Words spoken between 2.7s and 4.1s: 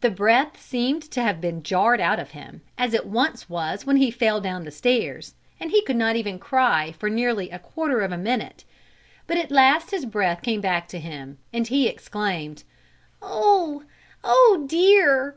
as it was once when he